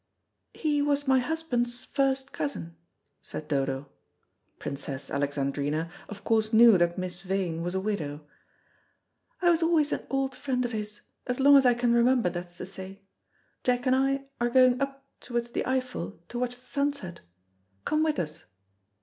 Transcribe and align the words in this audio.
"He 0.55 0.81
was 0.81 1.07
my 1.07 1.19
husband's 1.19 1.85
first 1.85 2.31
cousin," 2.31 2.75
said 3.21 3.47
Dodo. 3.47 3.87
Princess 4.57 5.11
Alexandrina 5.11 5.91
of 6.09 6.23
course 6.23 6.51
knew 6.51 6.75
that 6.79 6.97
Miss 6.97 7.21
Vane 7.21 7.61
was 7.61 7.75
a 7.75 7.79
widow. 7.79 8.25
"I 9.43 9.51
was 9.51 9.61
always 9.61 9.91
an 9.91 10.07
old 10.09 10.33
friend 10.33 10.65
of 10.65 10.71
his 10.71 11.01
as 11.27 11.39
long 11.39 11.55
as 11.55 11.67
I 11.67 11.75
can 11.75 11.93
remember, 11.93 12.31
that's 12.31 12.57
to 12.57 12.65
say. 12.65 13.03
Jack 13.63 13.85
and 13.85 13.95
I 13.95 14.25
are 14.39 14.49
going 14.49 14.81
up 14.81 15.05
towards 15.19 15.51
the 15.51 15.63
Eiffel 15.67 16.19
to 16.29 16.39
watch 16.39 16.59
the 16.59 16.65
sunset. 16.65 17.19
Come 17.85 18.01
with 18.03 18.17
us." 18.17 18.45